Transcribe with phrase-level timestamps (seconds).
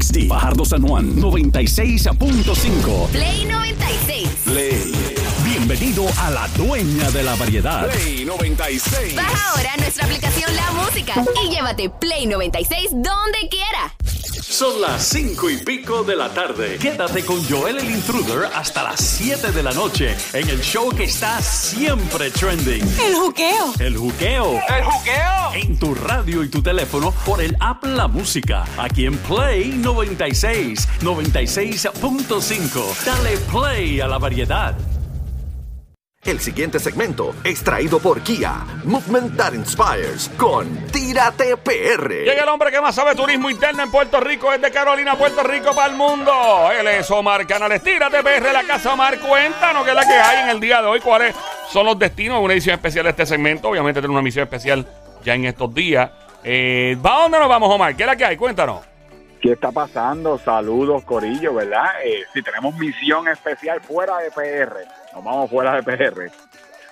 [0.00, 3.08] XD, Fajardo San Juan, 96.5.
[3.08, 4.28] Play 96.
[4.44, 4.92] Play.
[5.44, 7.88] Bienvenido a la dueña de la variedad.
[7.90, 9.16] Play 96.
[9.16, 11.14] Baja ahora nuestra aplicación La Música
[11.44, 13.94] y llévate Play 96 donde quiera.
[14.50, 16.78] Son las cinco y pico de la tarde.
[16.78, 21.04] Quédate con Joel el Intruder hasta las 7 de la noche en el show que
[21.04, 22.82] está siempre trending.
[22.98, 23.74] El juqueo.
[23.78, 24.54] El juqueo.
[24.68, 25.52] ¡El juqueo!
[25.52, 28.64] En tu radio y tu teléfono por el app La Música.
[28.78, 33.04] Aquí en Play 96, 96.5.
[33.04, 34.74] Dale play a la variedad.
[36.28, 42.06] El siguiente segmento es traído por Kia, Movement That Inspires, con Tírate PR.
[42.22, 45.42] Llega el hombre que más sabe turismo interno en Puerto Rico, es de Carolina, Puerto
[45.42, 46.70] Rico para el mundo.
[46.78, 47.82] Él es Omar Canales.
[47.82, 49.18] Tírate PR, la casa Omar.
[49.20, 51.34] Cuéntanos qué es la que hay en el día de hoy, cuáles
[51.70, 52.42] son los destinos.
[52.42, 53.70] Una edición especial de este segmento.
[53.70, 54.86] Obviamente tiene una misión especial
[55.24, 56.10] ya en estos días.
[56.44, 57.96] Eh, ¿Va dónde nos vamos, Omar?
[57.96, 58.36] ¿Qué es la que hay?
[58.36, 58.82] Cuéntanos.
[59.40, 60.36] ¿Qué está pasando?
[60.38, 62.02] Saludos, Corillo, ¿verdad?
[62.04, 64.86] Eh, sí, tenemos misión especial fuera de PR.
[65.14, 66.30] Nos vamos fuera de PR.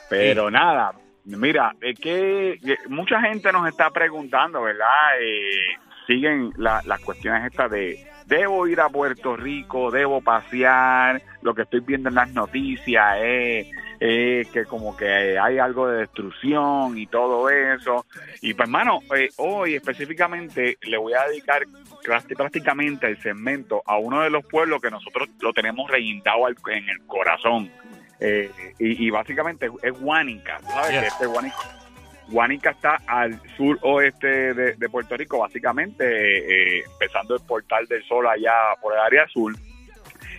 [0.09, 0.93] Pero nada,
[1.25, 2.59] mira, es que
[2.89, 4.87] mucha gente nos está preguntando, ¿verdad?
[5.21, 5.75] Eh,
[6.07, 11.63] siguen la- las cuestiones estas de, debo ir a Puerto Rico, debo pasear, lo que
[11.63, 13.67] estoy viendo en las noticias es
[13.99, 18.05] es que como que hay algo de destrucción y todo eso.
[18.43, 21.63] Y pues, hermano, eh, hoy específicamente le voy a dedicar
[22.05, 26.89] prácti- prácticamente el segmento a uno de los pueblos que nosotros lo tenemos reguindado en
[26.91, 27.71] el corazón.
[28.21, 30.59] Eh, y, y básicamente es Guánica.
[30.61, 31.57] ¿Sabes que este Guánica,
[32.29, 36.05] Guánica está al sur oeste de, de Puerto Rico, básicamente
[36.79, 39.57] eh, empezando el portal del sol allá por el área azul.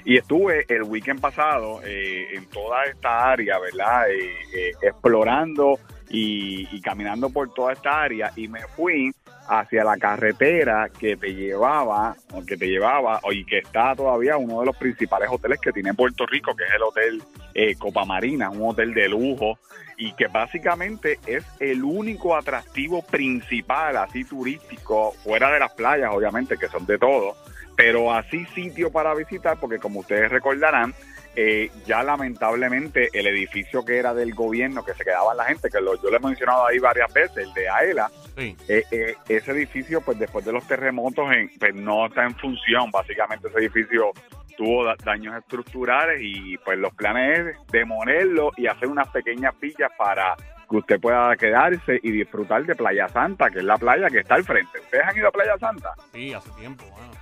[0.04, 4.10] Y estuve el weekend pasado eh, en toda esta área, ¿verdad?
[4.10, 9.12] Eh, eh, explorando y, y caminando por toda esta área y me fui
[9.48, 14.60] hacia la carretera que te llevaba, o que te llevaba, y que está todavía uno
[14.60, 18.50] de los principales hoteles que tiene Puerto Rico, que es el Hotel eh, Copa Marina,
[18.50, 19.60] un hotel de lujo,
[19.98, 26.58] y que básicamente es el único atractivo principal, así turístico, fuera de las playas, obviamente,
[26.58, 27.36] que son de todo,
[27.76, 30.94] pero así sitio para visitar, porque como ustedes recordarán,
[31.40, 35.80] eh, ya lamentablemente el edificio que era del gobierno, que se quedaba la gente, que
[35.80, 38.56] lo, yo le he mencionado ahí varias veces, el de AELA, Sí.
[38.68, 42.90] eh, eh, ese edificio, pues después de los terremotos, en- pues, no está en función.
[42.92, 44.12] Básicamente ese edificio
[44.58, 49.92] tuvo da- daños estructurales y pues los planes es demolerlo y hacer unas pequeñas villas
[49.98, 50.36] para
[50.70, 54.34] que usted pueda quedarse y disfrutar de Playa Santa, que es la playa que está
[54.36, 54.80] al frente.
[54.80, 55.94] ¿Ustedes han ido a Playa Santa?
[56.12, 56.84] Sí, hace tiempo.
[56.90, 57.14] mano.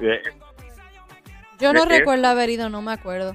[0.00, 0.22] Eh,
[1.60, 3.34] Yo no Es- recuerdo haber ido, no me acuerdo.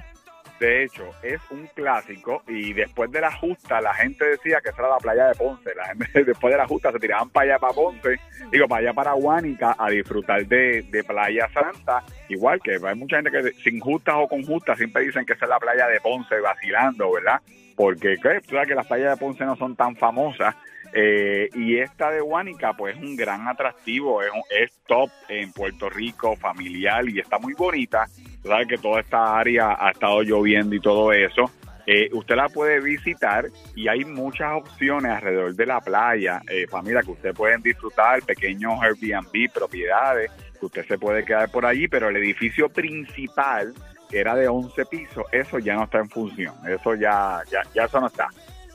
[0.60, 4.82] De hecho, es un clásico y después de la justa la gente decía que esa
[4.82, 5.74] era la playa de Ponce.
[5.74, 8.20] La gente después de la justa se tiraban para allá para Ponce,
[8.52, 12.04] digo, para allá para Guánica a disfrutar de, de Playa Santa.
[12.28, 15.44] Igual que hay mucha gente que sin justas o con justas siempre dicen que esa
[15.46, 17.40] es la playa de Ponce vacilando, ¿verdad?
[17.76, 18.40] Porque ¿qué?
[18.40, 20.54] tú sabes que las playas de Ponce no son tan famosas.
[20.96, 25.90] Eh, y esta de Guánica, pues es un gran atractivo, es, es top en Puerto
[25.90, 28.06] Rico, familiar y está muy bonita.
[28.44, 31.50] Sabes que toda esta área ha estado lloviendo y todo eso.
[31.86, 37.02] Eh, usted la puede visitar y hay muchas opciones alrededor de la playa, eh, familia,
[37.02, 42.08] que usted pueden disfrutar, pequeños Airbnb, propiedades, que usted se puede quedar por allí, pero
[42.08, 43.74] el edificio principal,
[44.08, 47.84] que era de 11 pisos, eso ya no está en función, eso ya, ya, ya
[47.84, 48.28] eso no está.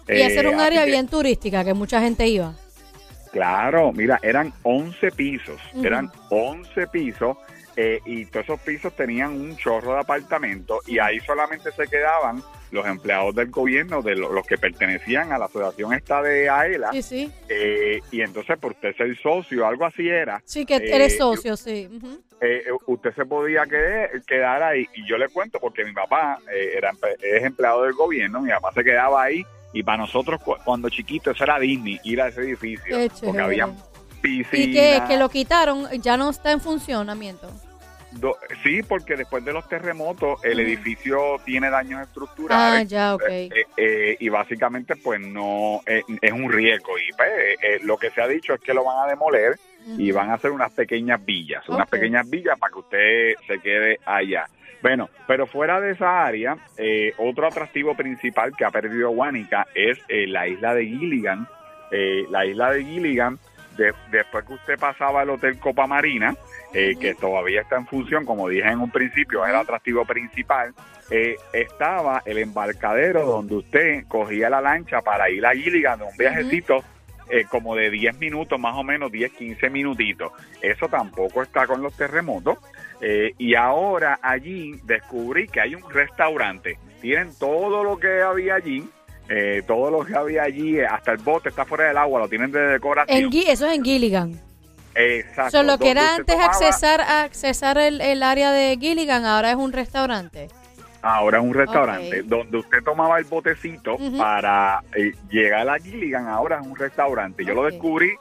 [0.10, 2.54] Y ese era Eh, un área que- bien turística, que mucha gente iba.
[3.32, 7.38] Claro, mira, eran 11 pisos, eran 11 pisos
[7.76, 12.42] eh, y todos esos pisos tenían un chorro de apartamentos y ahí solamente se quedaban
[12.72, 16.92] los empleados del gobierno, de lo- los que pertenecían a la asociación esta de AELA,
[16.92, 17.32] Sí, sí.
[17.48, 21.56] eh, y entonces por usted ser socio, algo así era, Sí, que Eh, eres socio,
[21.56, 21.88] sí.
[22.42, 24.88] Eh, usted se podía quedar, quedar ahí.
[24.96, 26.40] Y yo le cuento porque mi papá
[26.76, 30.90] era, es empleado del gobierno, mi papá se quedaba ahí y para nosotros cu- cuando
[30.90, 33.70] chiquito eso era Disney, ir a ese edificio, porque había
[34.22, 34.64] piscina.
[34.64, 37.50] Y que, que lo quitaron, ya no está en funcionamiento.
[38.12, 42.90] Do- sí, porque después de los terremotos el edificio tiene daños Ah, estructurales.
[42.90, 43.22] ya, ok.
[43.30, 47.98] eh, eh, y básicamente pues no eh, es un riesgo y pues, eh, eh, lo
[47.98, 49.60] que se ha dicho es que lo van a demoler
[49.98, 54.00] y van a hacer unas pequeñas villas, unas pequeñas villas para que usted se quede
[54.06, 54.46] allá.
[54.82, 60.00] Bueno, pero fuera de esa área, eh, otro atractivo principal que ha perdido Guánica es
[60.08, 61.48] eh, la isla de Gilligan.
[61.92, 63.38] Eh, la isla de Gilligan,
[63.76, 66.34] de- después que usted pasaba al Hotel Copa Marina,
[66.74, 70.72] eh, que todavía está en función, como dije en un principio, es el atractivo principal,
[71.12, 76.16] eh, estaba el embarcadero donde usted cogía la lancha para ir a Gilligan, de un
[76.18, 76.84] viajecito
[77.30, 80.32] eh, como de 10 minutos, más o menos 10, 15 minutitos.
[80.62, 82.58] Eso tampoco está con los terremotos.
[83.02, 86.78] Eh, y ahora allí descubrí que hay un restaurante.
[87.02, 88.84] Tienen todo lo que había allí.
[89.32, 92.28] eh, todo lo que había allí, eh, hasta el bote está fuera del agua, lo
[92.28, 93.16] tienen de decoración.
[93.32, 94.42] En eso es en Gilligan.
[94.96, 95.52] Exacto.
[95.52, 99.56] So, lo que era antes tomaba- accesar, accesar el, el área de Gilligan, ahora es
[99.56, 100.48] un restaurante.
[101.02, 106.60] Ahora es un restaurante donde usted tomaba el botecito para eh, llegar a Gilligan, ahora
[106.60, 107.46] es un restaurante.
[107.46, 108.12] Yo lo descubrí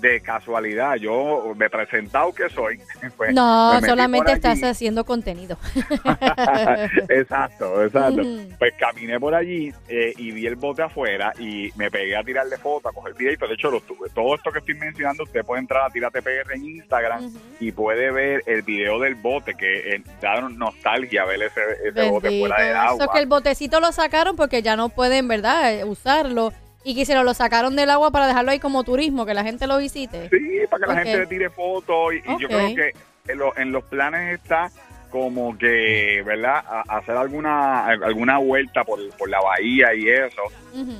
[0.00, 0.96] de casualidad.
[0.96, 2.80] Yo me presentado que soy.
[3.16, 5.58] pues, No, me metí solamente estás haciendo contenido.
[7.08, 8.22] exacto, exacto.
[8.58, 12.56] Pues caminé por allí eh, y vi el bote afuera y me pegué a tirarle
[12.56, 13.38] fotos, a coger videos.
[13.38, 14.08] De hecho, lo tuve.
[14.10, 18.10] Todo esto que estoy mencionando, usted puede entrar a Tírate PR en Instagram y puede
[18.10, 22.76] ver el video del bote que eh, da nostalgia ver ese, ese bote fuera del
[22.76, 23.04] agua.
[23.04, 26.52] Eso que el botecito lo sacaron porque ya no pueden, ¿verdad?, Eh, usarlo.
[26.88, 29.76] Y quisieron, lo sacaron del agua para dejarlo ahí como turismo, que la gente lo
[29.78, 30.28] visite.
[30.30, 32.92] Sí, para que la gente le tire fotos y, y yo creo que
[33.32, 34.70] en, lo- en los planes está
[35.10, 36.62] como que, ¿verdad?
[36.64, 40.42] A- hacer alguna alguna vuelta por, por la bahía y eso,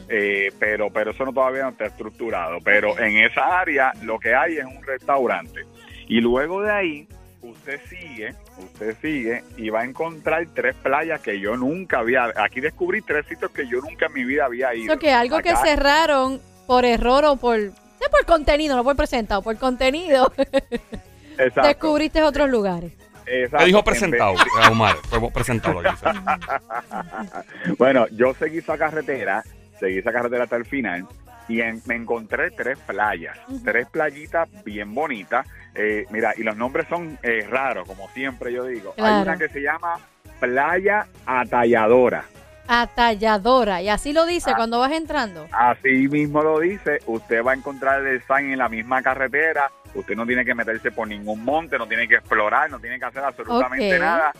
[0.09, 2.59] eh, pero pero eso no todavía no está estructurado.
[2.65, 5.61] Pero en esa área lo que hay es un restaurante
[6.09, 7.09] y luego de ahí
[7.51, 12.33] usted sigue, usted sigue y va a encontrar tres playas que yo nunca había.
[12.37, 14.93] Aquí descubrí tres sitios que yo nunca en mi vida había ido.
[14.93, 17.59] Eso que algo que cerraron por error o por...
[17.59, 20.33] No por contenido, no por presentado, por contenido.
[21.39, 22.93] Exacto, Descubriste otros lugares.
[23.27, 23.59] exacto.
[23.59, 24.35] Me dijo presentado,
[24.71, 24.97] Omar.
[25.09, 25.83] Fue presentado.
[27.79, 29.43] Bueno, yo seguí esa carretera,
[29.79, 31.07] seguí esa carretera hasta el final
[31.49, 35.47] y en- me encontré tres playas, tres playitas bien bonitas.
[35.75, 38.95] Eh, mira, y los nombres son eh, raros, como siempre yo digo.
[38.99, 39.99] Hay una que se llama
[40.41, 42.25] Playa Atalladora.
[42.69, 43.81] Atalladora.
[43.83, 44.57] Y así lo dice Ah.
[44.57, 45.47] cuando vas entrando.
[45.53, 50.15] Así mismo lo dice, usted va a encontrar el sign en la misma carretera, usted
[50.17, 53.23] no tiene que meterse por ningún monte, no tiene que explorar, no tiene que hacer
[53.23, 54.33] absolutamente nada.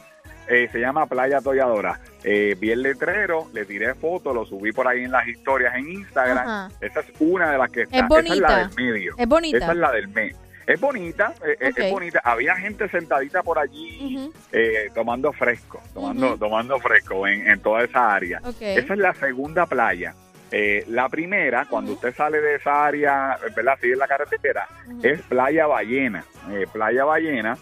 [0.49, 1.99] Eh, se llama Playa Tolladora.
[2.23, 5.89] Eh, vi el letrero, le tiré fotos, lo subí por ahí en las historias en
[5.91, 6.71] Instagram.
[6.81, 7.97] Esa Esa es una de las que está.
[7.97, 8.69] Es Esa es la bonita.
[8.69, 9.15] del medio.
[9.19, 9.59] Es bonita.
[9.59, 10.37] Esa es la del mes.
[10.67, 12.21] Es bonita, eh, eh, es bonita.
[12.25, 18.13] Había gente sentadita por allí eh, tomando fresco, tomando, tomando fresco en, en toda esa
[18.13, 18.41] área.
[18.61, 20.15] Esa es la segunda playa.
[20.51, 23.79] Eh, la primera, cuando usted sale de esa área, ¿verdad?
[23.81, 24.67] Sigue la carretera,
[25.03, 26.25] es Playa Ballena.
[26.51, 27.57] Eh, playa Ballena,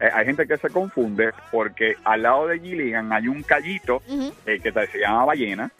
[0.00, 4.02] eh, hay gente que se confunde porque al lado de Gilligan hay un callito
[4.46, 5.70] eh, que se llama Ballena.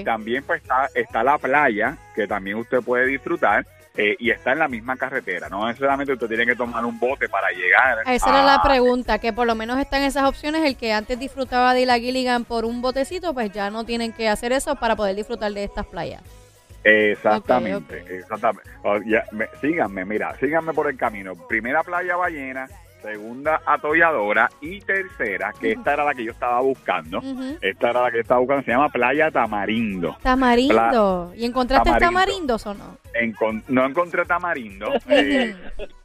[0.00, 3.66] Y también pues está, está la playa, que también usted puede disfrutar.
[3.98, 5.48] eh, y está en la misma carretera.
[5.48, 8.00] No necesariamente usted tiene que tomar un bote para llegar.
[8.06, 10.62] Esa era la pregunta, que por lo menos están esas opciones.
[10.64, 14.12] El que antes disfrutaba de ir a Gilligan por un botecito, pues ya no tienen
[14.12, 16.22] que hacer eso para poder disfrutar de estas playas.
[16.84, 18.70] Exactamente, exactamente.
[18.82, 21.32] Oh, ya, me- síganme, mira, síganme por el camino.
[21.48, 22.68] Primera playa ballena,
[23.02, 27.20] segunda atolladora y tercera, que esta era la que yo estaba buscando.
[27.60, 30.16] Esta era la que estaba buscando, se llama Playa Tamarindo.
[30.22, 31.32] Tamarindo.
[31.36, 32.56] ¿Y encontraste Tamarindo.
[32.56, 32.98] tamarindos o no?
[33.14, 35.54] Encon- no encontré tamarindo, eh,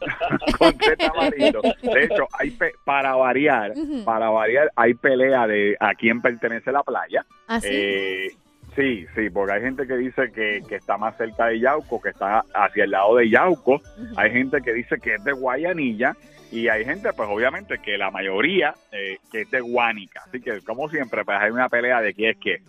[0.47, 1.61] encontré tamarindo.
[1.61, 3.73] De hecho, hay pe- para variar,
[4.05, 7.25] para variar, hay pelea de a quién pertenece la playa.
[7.47, 7.67] Así.
[7.69, 8.27] Eh,
[8.75, 12.09] sí, sí, porque hay gente que dice que, que está más cerca de Yauco, que
[12.09, 13.81] está hacia el lado de Yauco.
[14.15, 16.15] Hay gente que dice que es de Guayanilla.
[16.51, 20.23] Y hay gente, pues obviamente, que la mayoría eh, que es de Guánica.
[20.27, 22.61] Así que, como siempre, pues hay una pelea de quién es qué.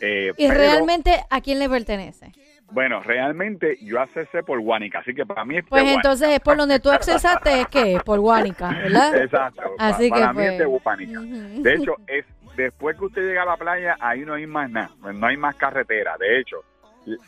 [0.00, 2.32] Eh, ¿Y pero, realmente a quién le pertenece?
[2.70, 6.56] Bueno, realmente yo accesé por Guánica, así que para mí es Pues entonces es por
[6.56, 9.16] donde tú accesaste, es que es por Guánica, ¿verdad?
[9.22, 9.62] Exacto.
[9.78, 11.20] Así para que mí es de pues, Guánica.
[11.20, 12.26] De hecho, es
[12.64, 15.56] después que usted llega a la playa, ahí no hay más nada, no hay más
[15.56, 16.16] carretera.
[16.18, 16.64] De hecho,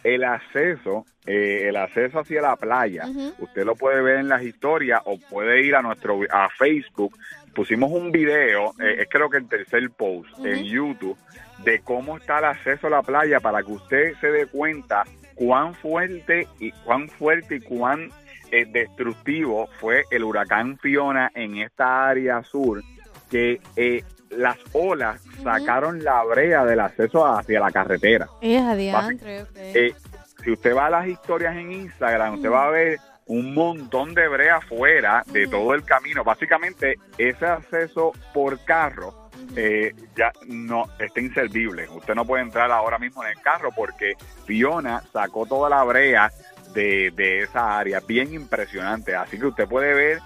[0.03, 3.05] el acceso, eh, el acceso hacia la playa,
[3.39, 7.17] usted lo puede ver en las historias o puede ir a nuestro a Facebook.
[7.55, 11.19] Pusimos un video, eh, es creo que el tercer post en YouTube
[11.65, 15.75] de cómo está el acceso a la playa para que usted se dé cuenta cuán
[15.75, 18.11] fuerte y cuán fuerte y cuán
[18.51, 22.83] eh, destructivo fue el huracán Fiona en esta área sur
[23.31, 28.29] que eh, las olas sacaron la brea del acceso hacia la carretera.
[28.41, 29.45] Es adiantre.
[29.57, 29.95] Eh,
[30.43, 34.27] si usted va a las historias en Instagram, usted va a ver un montón de
[34.29, 36.25] brea afuera de todo el camino.
[36.25, 41.89] Básicamente, ese acceso por carro eh, ya no está inservible.
[41.91, 44.15] Usted no puede entrar ahora mismo en el carro porque
[44.47, 46.31] Fiona sacó toda la brea
[46.75, 48.01] de, de esa área.
[48.01, 49.15] Bien impresionante.
[49.15, 50.19] Así que usted puede ver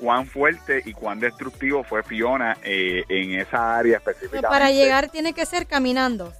[0.00, 4.48] cuán fuerte y cuán destructivo fue Fiona eh, en esa área Pero específicamente.
[4.48, 6.32] para llegar tiene que ser caminando.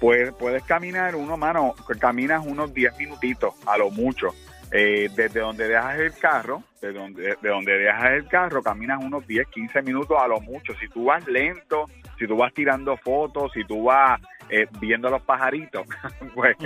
[0.00, 4.28] Puedes, puedes caminar uno, mano, caminas unos 10 minutitos a lo mucho.
[4.74, 9.26] Eh, desde donde dejas el carro, de donde, de donde dejas el carro, caminas unos
[9.26, 10.72] 10, 15 minutos a lo mucho.
[10.80, 14.18] Si tú vas lento, si tú vas tirando fotos, si tú vas
[14.48, 15.86] eh, viendo los pajaritos,
[16.34, 16.56] pues,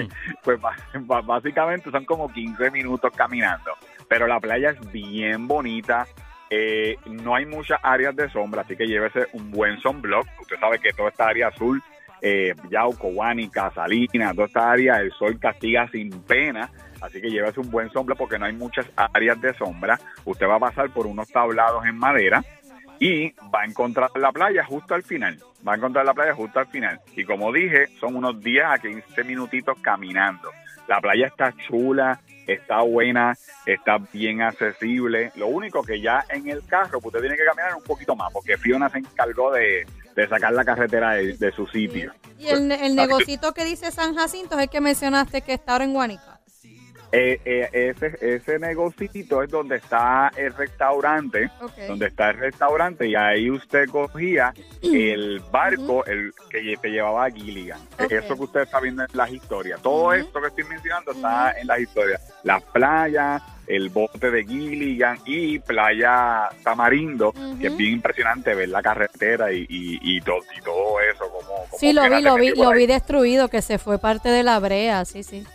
[0.45, 3.73] pues ba- ba- básicamente son como 15 minutos caminando.
[4.08, 6.06] Pero la playa es bien bonita.
[6.48, 10.26] eh, no hay muchas áreas de sombra, así que llévese un buen sunblock.
[10.40, 11.82] Usted sabe que toda esta área azul,
[12.22, 13.10] eh, Yauco,
[13.75, 16.70] Salinas, toda esta área, el sol castiga sin pena.
[17.00, 19.98] Así que llévese un buen sombra porque no hay muchas áreas de sombra.
[20.25, 22.42] Usted va a pasar por unos tablados en madera
[22.98, 25.38] y va a encontrar la playa justo al final.
[25.66, 27.00] Va a encontrar la playa justo al final.
[27.14, 30.50] Y como dije, son unos 10 a 15 minutitos caminando.
[30.88, 33.36] La playa está chula, está buena,
[33.66, 35.32] está bien accesible.
[35.36, 38.32] Lo único que ya en el carro, pues usted tiene que caminar un poquito más,
[38.32, 42.12] porque Fiona se encargó de, de sacar la carretera de, de su sitio.
[42.38, 45.84] Y el, el negocito que dice San Jacinto es el que mencionaste que está ahora
[45.84, 46.36] en Guanica.
[47.18, 51.50] Eh, eh, ese, ese negocito es donde está el restaurante,
[51.88, 57.30] donde está el restaurante y ahí usted cogía el barco el que te llevaba a
[57.30, 57.80] Gilligan.
[57.99, 58.12] Ok.
[58.12, 59.80] Eso que usted está viendo en las historias.
[59.80, 60.12] Todo Ujú.
[60.12, 62.20] esto que estoy mencionando está en las historias.
[62.42, 68.82] Las playas, el bote de Gilligan y playa Tamarindo, que es bien impresionante ver la
[68.82, 71.30] carretera y, y, y todo, y todo eso.
[71.30, 74.42] Como, como Sí, lo vi, lo vi, lo vi destruido, que se fue parte de
[74.42, 75.46] la brea, sí, sí.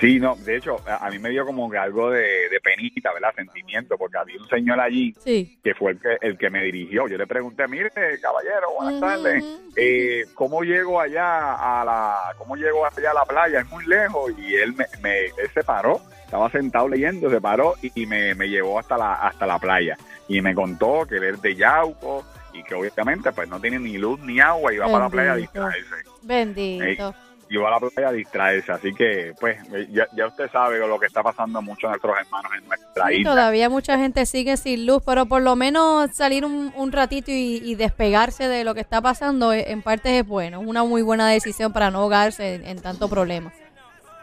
[0.00, 3.34] Sí, no, de hecho, a, mí me dio como que algo de, de penita, ¿verdad?
[3.34, 5.58] Sentimiento, porque había un señor allí Sí.
[5.62, 7.08] que fue el que, el que me dirigió.
[7.08, 7.90] Yo le pregunté, mire,
[8.20, 9.44] caballero, buenas tardes,
[9.76, 13.60] eh, ¿cómo llego allá a la, cómo llego allá a la playa?
[13.60, 17.74] Es muy lejos y él me, me él se paró, estaba sentado leyendo, se paró
[17.82, 19.96] y, me, me llevó hasta la, hasta la playa
[20.28, 23.98] y me contó que él es de Yauco y que obviamente pues no tiene ni
[23.98, 25.96] luz ni agua y va para la playa a distraerse.
[26.22, 27.14] Bendito.
[27.50, 29.56] Y va a la playa a distraerse, así que pues
[29.90, 33.06] ya, ya usted sabe lo que está pasando a muchos de nuestros hermanos en nuestra
[33.08, 33.30] Sí, isla.
[33.30, 37.62] todavía mucha gente sigue sin luz, pero por lo menos salir un, un ratito y,
[37.64, 40.60] y despegarse de lo que está pasando eh, en parte es bueno.
[40.60, 43.50] Es una muy buena decisión para no ahogarse en, en tanto problema.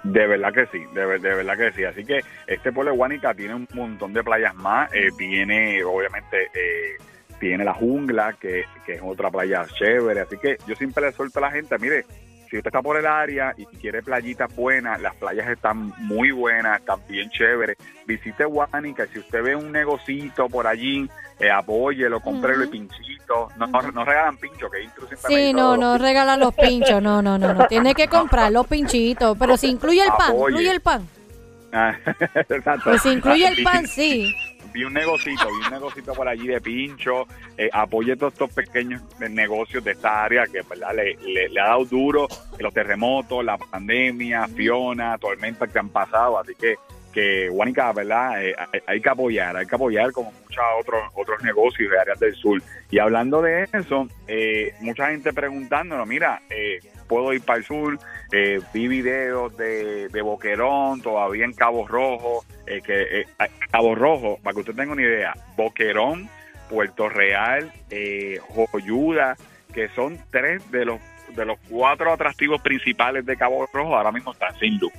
[0.04, 1.84] De verdad que sí, de, ver- de verdad que sí.
[1.84, 4.94] Así que este pueblo de Guánica tiene un montón de playas más.
[4.94, 6.98] eh, tiene, obviamente, eh,
[7.40, 10.20] tiene la jungla, que, que es otra playa chévere.
[10.22, 12.06] Así que yo siempre le suelto a la gente, mire,
[12.50, 16.80] si usted está por el área y quiere playitas buenas, las playas están muy buenas,
[16.80, 17.78] están bien chéveres.
[18.06, 21.10] Visite Guánica, si usted ve un negocito por allí,
[21.40, 22.72] eh, apóyelo, cómprelo y Ujú.
[22.72, 23.50] pinchito.
[23.58, 27.22] No, no, no regalan pincho, que me Sí, no, "Los no regalan los pinchos, no,
[27.22, 27.68] no, no, no.
[27.68, 30.52] Tiene que comprar los pinchitos, pero si incluye el pan, Apoye.
[30.52, 31.08] incluye el pan.
[31.74, 31.94] Ah.
[32.84, 34.34] Pues si incluye el pan, sí.
[34.76, 37.26] Vi un negocito, vi un negocito por allí de pincho,
[37.58, 40.94] eh, apoye todos estos pequeños negocios de esta área que ¿verdad?
[40.94, 41.16] Le,
[41.50, 42.28] le- ha dado duro
[42.60, 46.76] los terremotos, la pandemia, Fiona, tormentas que han pasado, así que
[47.14, 48.44] que Guanica, ¿verdad?
[48.44, 52.20] Eh, hay, hay que apoyar, hay que apoyar como muchos otros otros negocios de áreas
[52.20, 52.62] del sur.
[52.92, 57.98] Y hablando de eso, eh, mucha gente preguntándonos, mira, eh, puedo ir para el sur,
[58.32, 63.26] eh, vi videos de, de Boquerón, todavía en Cabo Rojo, eh, que eh,
[63.72, 66.30] Cabo Rojo, para que usted tenga una idea, Boquerón,
[66.70, 68.40] Puerto Real, eh,
[68.72, 69.38] Joyuda,
[69.74, 71.00] que son tres de los
[71.36, 74.94] de los cuatro atractivos principales de Cabo Rojo, ahora mismo están sin luz.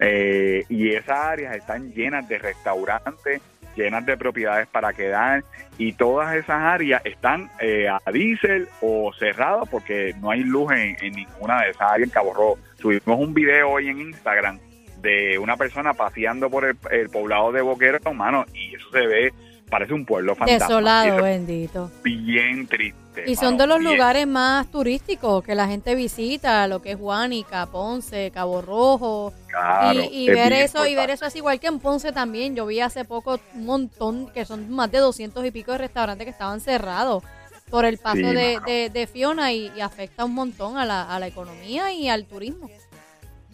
[0.00, 3.42] Y esas áreas están llenas de restaurantes,
[3.78, 5.44] llenas de propiedades para quedar
[5.78, 10.96] y todas esas áreas están eh, a diésel o cerradas porque no hay luz en,
[11.14, 12.58] ninguna de esas áreas en Cabo Rojo.
[12.80, 14.58] Subimos un video hoy en Instagram
[15.00, 19.32] de una persona paseando por el, poblado de Boquero, hermano, y eso se ve,
[19.68, 20.66] parece un pueblo fantasma.
[20.66, 21.90] Desolado, eso bendito.
[22.02, 23.24] bien triste.
[23.26, 23.92] Y son de los bien.
[23.92, 29.32] lugares más turísticos que la gente visita, lo que es Juanica, Ponce, Cabo Rojo.
[29.48, 32.54] Claro, y y es ver eso y ver eso es igual que en Ponce también.
[32.54, 36.24] Yo vi hace poco un montón, que son más de 200 y pico de restaurantes
[36.24, 37.24] que estaban cerrados
[37.70, 38.66] por el paso Sí, de, mano.
[38.66, 42.24] de- de Fiona y, y afecta un montón a la, a la economía y al
[42.24, 42.70] turismo.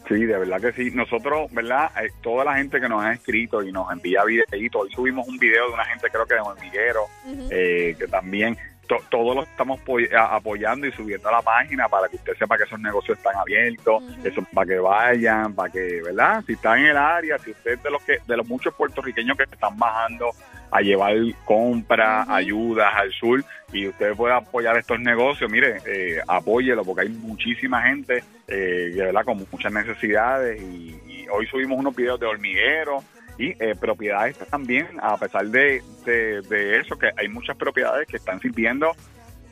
[0.08, 0.90] Sí, de verdad que sí.
[0.94, 1.90] Nosotros, ¿verdad?
[2.02, 5.38] Eh, toda la gente que nos ha escrito y nos envía videitos, hoy subimos un
[5.38, 7.06] video de una gente, creo que de Hormiguero,
[7.50, 9.80] eh, que también to- todos lo estamos
[10.18, 14.02] apoyando y subiendo a la página para que usted sepa que esos negocios están abiertos,
[14.24, 16.42] eso para que vayan, para que, ¿verdad?
[16.46, 19.36] Si están en el área, si usted es de los que de los muchos puertorriqueños
[19.36, 20.30] que están bajando
[20.70, 21.14] a llevar
[21.44, 27.08] compras, ayudas al sur y usted puede apoyar estos negocios, mire, eh, apóyelo porque hay
[27.10, 33.04] muchísima gente eh, verdad con muchas necesidades y, y hoy subimos unos videos de hormigueros
[33.38, 38.16] y eh, propiedades también, a pesar de, de, de eso, que hay muchas propiedades que
[38.16, 38.92] están sirviendo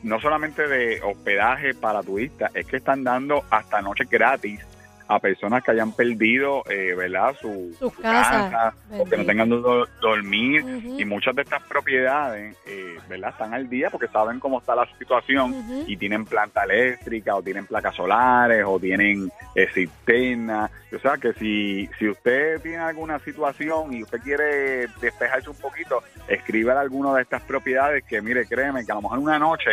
[0.03, 4.61] no solamente de hospedaje para turistas, es que están dando hasta noches gratis
[5.09, 7.35] a personas que hayan perdido, eh, ¿verdad?
[7.41, 10.65] Su, su casa, o que no tengan donde dormir.
[10.99, 13.31] Y muchas de estas propiedades, eh, ¿verdad?
[13.31, 17.67] Están al día porque saben cómo está la situación y tienen planta eléctrica o tienen
[17.67, 20.71] placas solares o tienen eh, cisterna.
[20.95, 26.03] O sea que si, si usted tiene alguna situación y usted quiere despejarse un poquito,
[26.29, 29.71] escriba alguna de estas propiedades que, mire, créeme que a lo mejor una noche,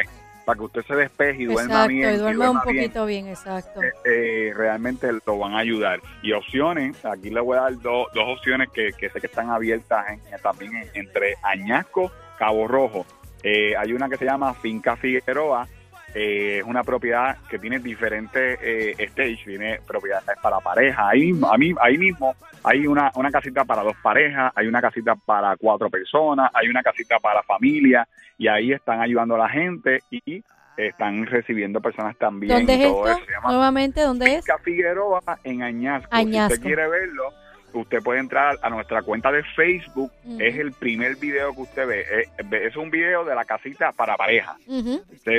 [0.49, 3.27] para que usted se despeje y duerma Exacto, bien, y duerme un bien, poquito bien,
[3.27, 3.83] exacto.
[3.83, 5.99] eh, eh, realmente lo van a ayudar.
[6.23, 9.51] Y opciones, aquí le voy a dar do- dos opciones que, que sé que están
[9.51, 13.05] abiertas en- también en- entre Añasco, Cabo Rojo.
[13.43, 15.67] Eh, hay una que se llama Finca Figueroa,
[16.15, 21.09] eh, es una propiedad que tiene diferentes eh, stage, tiene propiedades para pareja.
[21.09, 24.81] Ahí, mismo- a mí, ahí mismo hay una, una casita para dos parejas, hay una
[24.81, 29.49] casita para cuatro personas, hay una casita para familia y ahí están ayudando a la
[29.49, 30.43] gente y
[30.77, 32.53] están recibiendo personas también.
[32.53, 33.17] ¿Dónde y es todo esto?
[33.17, 33.25] eso.
[33.27, 34.45] Se llama Nuevamente, ¿dónde es?
[34.63, 36.09] Figueroa en Añasco.
[36.15, 36.53] Si Añasco.
[36.53, 37.33] usted quiere verlo,
[37.73, 40.11] usted puede entrar a nuestra cuenta de Facebook.
[40.39, 42.05] Es el primer video que usted ve.
[42.65, 44.55] Es un video de la casita para pareja.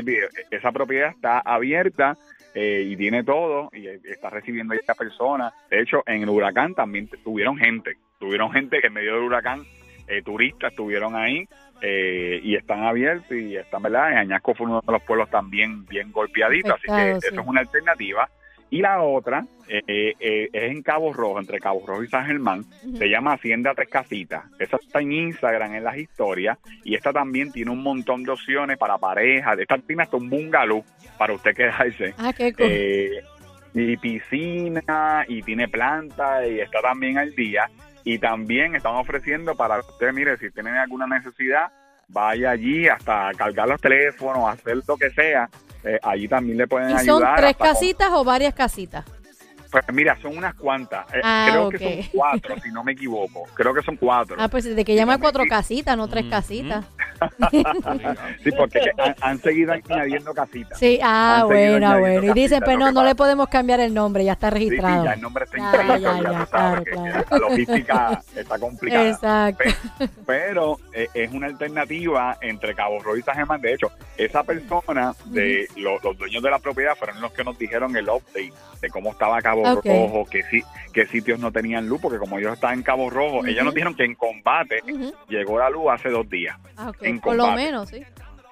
[0.04, 2.16] Ve- esa propiedad está abierta
[2.54, 5.52] eh, y tiene todo y eh, está recibiendo a esta persona.
[5.70, 7.96] De hecho, en el huracán también tuvieron gente.
[8.18, 9.64] Tuvieron gente que en medio del huracán,
[10.08, 11.46] eh, turistas estuvieron ahí
[11.82, 14.12] eh, y están abiertos y están, ¿verdad?
[14.12, 16.92] En Añasco fue uno de los pueblos también bien golpeaditos, así que
[17.28, 18.28] eso es una alternativa.
[18.70, 22.64] Y la otra eh, eh, es en Cabo Rojo, entre Cabo Rojo y San Germán.
[22.96, 24.44] Se llama Hacienda Tres Casitas.
[24.58, 26.56] Esa está en Instagram, en las historias.
[26.84, 29.58] Y esta también tiene un montón de opciones para parejas.
[29.58, 30.84] Esta tiene hasta un bungalow
[31.18, 32.14] para usted quedarse.
[32.22, 32.66] Ah, qué cool.
[32.68, 33.22] Eh,
[33.74, 37.70] y piscina, y tiene planta, y está también al día.
[38.04, 41.70] Y también están ofreciendo para usted, mire, si tienen alguna necesidad,
[42.08, 45.48] vaya allí hasta cargar los teléfonos, hacer lo que sea.
[45.84, 47.36] Eh, allí también le pueden ¿Y son ayudar.
[47.36, 49.04] tres hasta con- casitas o varias casitas?
[49.70, 51.06] Pues mira, son unas cuantas.
[51.14, 53.44] Eh, Ah, creo que son cuatro, si no me equivoco.
[53.54, 54.36] Creo que son cuatro.
[54.38, 56.84] Ah, pues de que llama cuatro casitas, no tres casitas.
[58.42, 60.78] Sí, porque que han, han seguido añadiendo casitas.
[60.78, 62.30] Sí, ah, bueno, bueno.
[62.30, 65.04] Y dicen, lo no, no le podemos cambiar el nombre, ya está Sí, sí, registrado.
[65.04, 67.24] ya el nombre está inscrito, ya, ya, ya, claro, claro.
[67.30, 69.08] la logística está complicada.
[69.10, 69.64] Exacto.
[70.26, 73.60] Pero eh, es una alternativa entre Cabo Rojo y San Germán.
[73.60, 77.58] De hecho, esa persona, de lo- los dueños de la propiedad, fueron los que nos
[77.58, 79.84] dijeron el update de cómo estaba Cabo Ok.
[79.86, 83.44] Rojo, que sí, qué sitios no tenían luz, porque como ellos estaban en Cabo Rojo,
[83.46, 84.82] ellos nos dijeron que en combate
[85.28, 86.56] llegó la luz hace dos días.
[86.76, 87.02] Ah, ok.
[87.02, 88.02] En Por lo menos, sí.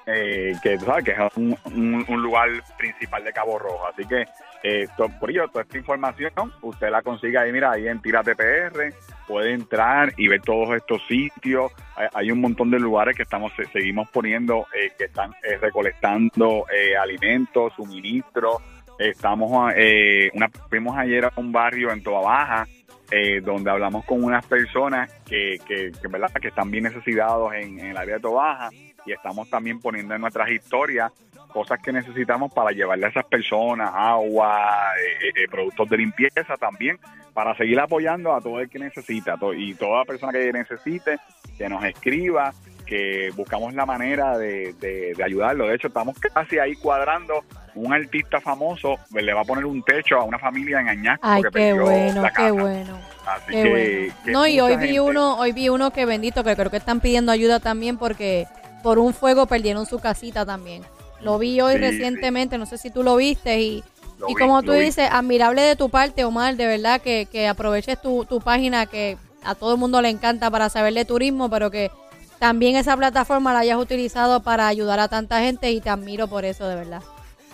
[0.07, 3.87] eh, que tú sabes que es un, un- un lugar principal de Cabo Rojo.
[3.88, 4.25] Así que,
[4.62, 8.35] eh, to- por ello, toda esta información usted la consigue ahí, mira, ahí en Tírate
[8.35, 8.92] PR,
[9.27, 11.71] puede entrar y ver todos estos sitios.
[11.97, 15.59] Hay, hay un montón de lugares que estamos se- seguimos poniendo, eh, que están eh,
[15.61, 18.57] recolectando eh, alimentos, suministros.
[18.98, 22.68] Estamos, eh, una, fuimos ayer a un barrio en Toa Baja,
[23.11, 26.30] eh, donde hablamos con unas personas que, que, que, ¿verdad?
[26.32, 28.70] que están bien necesitados en, el área de Toa Baja
[29.06, 31.12] y estamos también poniendo en nuestras historias
[31.48, 36.98] cosas que necesitamos para llevarle a esas personas, agua, eh, eh, productos de limpieza también,
[37.32, 41.18] para seguir apoyando a todo el que necesita y toda persona que necesite,
[41.56, 42.52] que nos escriba,
[42.88, 45.66] que buscamos la manera de, de- de ayudarlo.
[45.66, 50.16] De hecho, estamos casi ahí cuadrando un artista famoso, le va a poner un techo
[50.16, 52.53] a una familia en Añasco Ay, que qué perdió bueno, la qué casa.
[52.53, 52.98] bueno.
[53.27, 54.14] Así Qué que, bueno.
[54.24, 57.01] que No, y hoy vi uno, hoy vi uno que bendito, que creo que están
[57.01, 58.46] pidiendo ayuda también porque
[58.83, 60.83] por un fuego perdieron su casita también.
[61.20, 63.85] Lo vi hoy Sí, recientemente, no sé si tú lo viste y,
[64.18, 64.79] Lo y vi, como tú vi.
[64.81, 69.18] dices, admirable de tu parte, Omar, de verdad que, que aproveches tu, tu página que
[69.44, 71.90] a todo el mundo le encanta para saber de turismo, pero que
[72.38, 76.44] también esa plataforma la hayas utilizado para ayudar a tanta gente y te admiro por
[76.44, 77.03] eso, de verdad.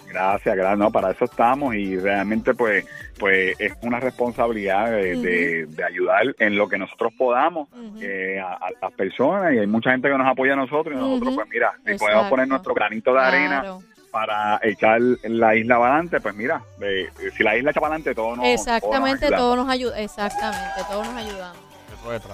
[0.08, 0.78] Gracias, gracias.
[0.78, 2.84] No, para eso estamos y realmente pues
[3.18, 7.68] pues es una responsabilidad de, de- de ayudar en lo que nosotros podamos
[8.00, 10.98] eh, a, a las personas y hay mucha gente que nos apoya a nosotros y
[10.98, 12.04] nosotros pues mira, si Exacto.
[12.04, 13.64] podemos poner nuestro granito de arena
[14.12, 18.14] para echar la isla para adelante, pues mira, de- si la isla echa para adelante
[18.14, 19.98] todo nos Exactamente, todos todos nos ayudan.
[19.98, 21.58] Exactamente, todos nos ayudamos.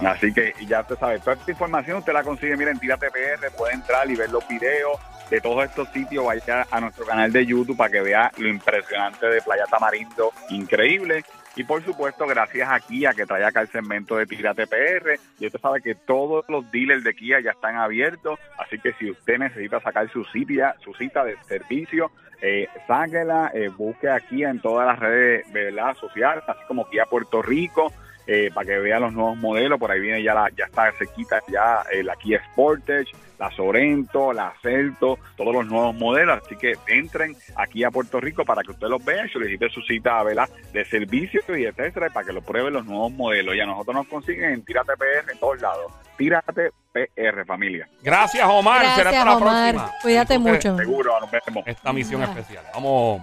[0.06, 3.50] Así que ya usted sabe, toda esta información usted la consigue, mira, en Tírate PR,
[3.56, 4.98] puede entrar y ver los videos
[5.30, 9.26] de todos estos sitios, vaya a nuestro canal de YouTube para que vea lo impresionante
[9.26, 11.24] de Playa Tamarindo, increíble.
[11.56, 15.18] Y por supuesto, gracias a Kia que trae acá el segmento de Tírate PR.
[15.38, 19.11] Y usted sabe que todos los dealers de Kia ya están abiertos, así que si
[19.11, 22.11] usted necesita sacar su cita, su cita de servicio,
[22.42, 25.94] eh, sáquela, eh, busque a Kia en todas las redes ¿verdad?
[25.94, 27.92] sociales, así como Kia Puerto Rico.
[28.32, 29.76] Eh, para que vean los nuevos modelos.
[29.80, 33.08] Por ahí viene ya la, ya está cerquita ya eh, la Kia Sportage,
[33.40, 36.40] la Sorento, la Celto, todos los nuevos modelos.
[36.44, 39.80] Así que entren aquí a Puerto Rico para que usted los vea y solicite su
[39.82, 40.48] cita ¿verdad?
[40.72, 43.56] de servicio y etcétera, para que lo prueben los nuevos modelos.
[43.56, 45.92] Y a nosotros nos consiguen en Tírate PR en todos lados.
[46.16, 47.88] Tírate PR, familia.
[48.02, 48.82] Gracias, Omar.
[48.82, 49.74] Será Gracias, hasta la Omar.
[49.74, 49.98] próxima.
[50.02, 50.76] Cuídate mucho.
[50.76, 51.64] Seguro, nos vemos.
[51.66, 52.26] Esta misión Ah.
[52.26, 52.64] especial.
[52.74, 53.22] Vamos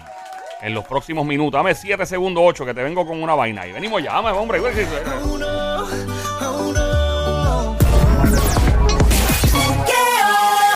[0.62, 1.58] en los próximos minutos.
[1.58, 3.68] Dame 7 segundos 8 que te vengo con una vaina.
[3.68, 4.14] Y venimos ya.
[4.14, 4.60] Dame, hombre.